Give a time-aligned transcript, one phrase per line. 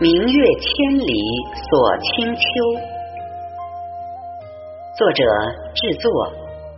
[0.00, 1.12] 明月千里
[1.68, 2.40] 锁清秋。
[4.96, 5.24] 作者
[5.74, 6.08] 制作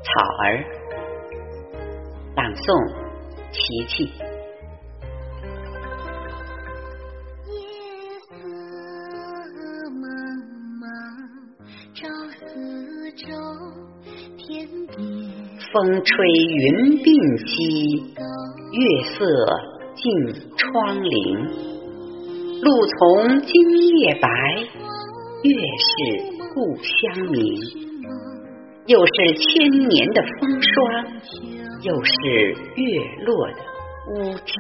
[0.03, 0.09] 草
[0.43, 0.65] 儿，
[2.35, 2.65] 朗诵
[3.53, 4.05] 琪琪。
[7.45, 7.53] 夜
[8.27, 8.33] 色
[9.91, 10.01] 茫
[10.81, 10.83] 茫
[11.93, 12.09] 照
[12.39, 13.29] 四周，
[14.39, 14.97] 天边
[15.71, 17.07] 风吹云鬓
[17.47, 18.01] 稀，
[18.73, 18.81] 月
[19.13, 19.19] 色
[19.95, 20.09] 近
[20.57, 21.70] 窗棂。
[22.63, 23.53] 露从今
[24.01, 24.29] 夜白，
[25.43, 25.93] 月是
[26.53, 26.93] 故乡
[27.31, 27.41] 明。
[28.87, 30.71] 又是千年的风霜，
[31.83, 32.13] 又是
[32.75, 32.85] 月
[33.25, 33.57] 落的
[34.13, 34.53] 乌啼。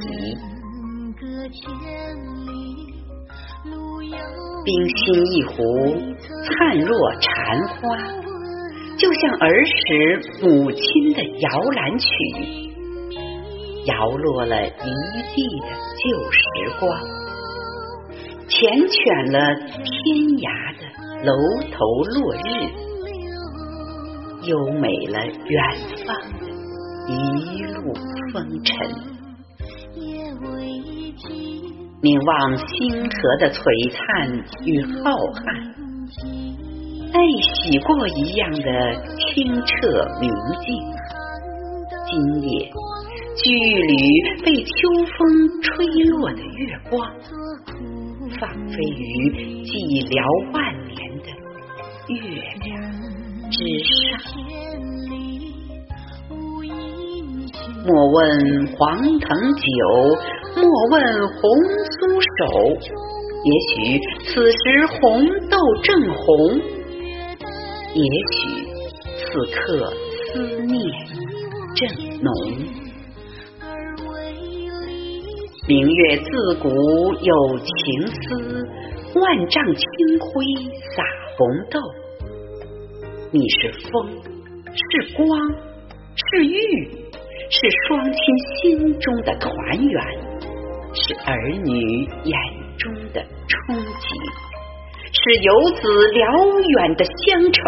[4.64, 5.58] 冰心一壶，
[6.42, 7.78] 灿若蝉花，
[8.96, 12.06] 就像儿时母亲的摇篮曲，
[13.84, 15.66] 摇落了一地的
[15.98, 16.40] 旧时
[16.80, 17.19] 光。
[18.50, 18.58] 缱
[18.90, 19.38] 绻了
[19.86, 19.86] 天
[20.42, 20.82] 涯的
[21.22, 21.30] 楼
[21.70, 21.78] 头
[22.18, 22.66] 落日，
[24.42, 25.54] 优美了远
[26.04, 26.42] 方的
[27.06, 27.94] 一路
[28.32, 28.74] 风尘。
[32.02, 34.02] 凝望星河的璀璨
[34.64, 35.46] 与浩瀚，
[37.12, 37.16] 泪
[37.54, 38.66] 洗过一样的
[39.16, 39.70] 清澈
[40.20, 40.26] 明
[40.66, 40.66] 净。
[42.10, 42.66] 今夜，
[43.42, 43.92] 巨缕
[44.44, 44.70] 被秋
[45.16, 45.18] 风
[45.62, 47.10] 吹落的月光。
[48.38, 49.02] 放飞于
[49.64, 49.68] 寂
[50.08, 50.14] 寥
[50.52, 51.28] 万年的
[52.14, 52.20] 月
[52.64, 52.68] 亮
[53.50, 53.56] 之
[53.88, 53.90] 上。
[57.86, 58.18] 莫问
[58.76, 58.78] 黄
[59.18, 59.64] 藤酒，
[60.56, 61.00] 莫问
[61.32, 61.40] 红
[61.96, 61.98] 酥
[62.36, 62.38] 手。
[63.42, 63.74] 也许
[64.26, 64.62] 此时
[65.00, 65.00] 红
[65.48, 66.28] 豆正红，
[67.94, 68.38] 也许
[69.16, 69.56] 此刻
[70.30, 70.76] 思念
[71.74, 71.80] 正
[72.20, 72.28] 浓。
[75.70, 78.66] 明月自古有情思，
[79.14, 79.86] 万丈清
[80.18, 80.44] 辉
[80.96, 81.04] 洒
[81.36, 81.78] 红豆。
[83.30, 84.10] 你是风，
[84.74, 85.28] 是光，
[86.16, 86.90] 是玉，
[87.48, 88.20] 是双亲
[88.56, 90.04] 心中的团圆，
[90.92, 92.36] 是儿女眼
[92.76, 94.10] 中的憧憬，
[95.12, 96.26] 是游子辽
[96.66, 97.62] 远的乡愁，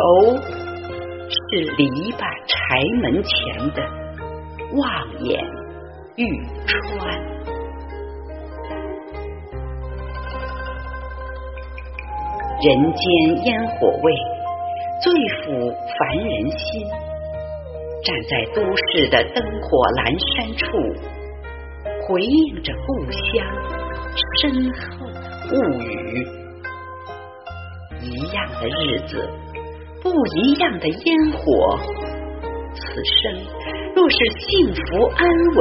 [1.29, 1.87] 是篱
[2.19, 3.31] 笆柴门前
[3.71, 3.81] 的
[4.75, 5.41] 望眼
[6.17, 6.27] 欲
[6.67, 7.33] 穿。
[12.65, 14.13] 人间烟火味，
[15.03, 16.87] 最抚凡人心。
[18.05, 19.67] 站在都市的灯火
[19.99, 20.07] 阑
[20.37, 20.63] 珊处，
[22.07, 23.21] 回应着故乡
[24.39, 24.41] 深
[24.71, 24.79] 厚
[25.51, 26.25] 物语。
[28.01, 29.29] 一样的日子，
[30.01, 31.77] 不一样的烟火。
[32.77, 33.43] 此生
[33.97, 35.61] 若是幸福安稳，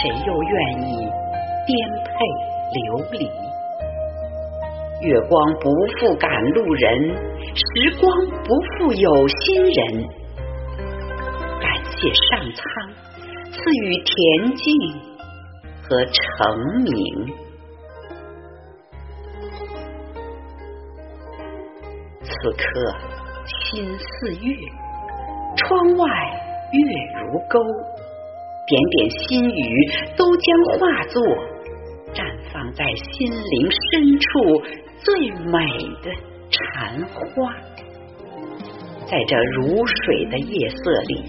[0.00, 0.54] 谁又愿
[0.88, 0.96] 意
[1.66, 1.76] 颠
[2.06, 2.24] 沛
[2.72, 3.45] 流离？
[5.02, 7.14] 月光不负赶路人，
[7.54, 8.10] 时光
[8.42, 10.08] 不负有心人。
[11.60, 12.62] 感谢上苍
[13.52, 14.64] 赐予恬静
[15.82, 16.16] 和成
[16.82, 16.88] 名。
[22.22, 22.64] 此刻
[23.46, 24.54] 心似月，
[25.56, 26.04] 窗外
[26.72, 26.78] 月
[27.20, 27.60] 如钩，
[28.66, 29.62] 点点心语
[30.16, 31.22] 都将化作
[32.76, 34.26] 在心灵深处。
[35.04, 35.60] 最美
[36.02, 36.10] 的
[36.50, 37.54] 禅花，
[39.06, 41.22] 在这如水的夜色里，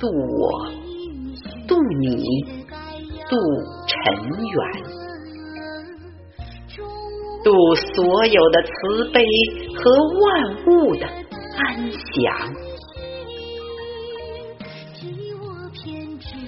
[0.00, 0.70] 渡我，
[1.68, 2.42] 渡你，
[3.28, 3.36] 渡
[3.86, 3.94] 尘
[4.48, 4.58] 缘，
[7.44, 9.20] 渡所有的慈悲
[9.74, 9.90] 和
[10.22, 11.06] 万物的
[11.58, 11.94] 安详。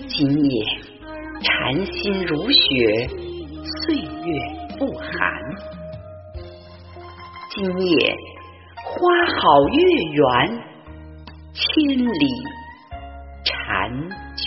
[0.08, 0.64] 今夜
[1.42, 2.56] 禅心如雪，
[3.88, 4.04] 岁月。
[4.78, 5.08] 不寒，
[7.50, 8.14] 今夜
[8.84, 10.22] 花好月圆，
[11.54, 12.28] 千里
[13.42, 14.46] 婵娟。